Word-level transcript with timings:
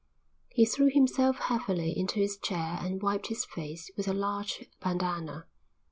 He 0.49 0.65
threw 0.65 0.89
himself 0.91 1.37
heavily 1.37 1.95
into 1.95 2.15
his 2.19 2.35
chair 2.35 2.79
and 2.81 3.03
wiped 3.03 3.27
his 3.27 3.45
face 3.45 3.91
with 3.95 4.07
a 4.07 4.13
large 4.15 4.65
bandana. 4.81 5.45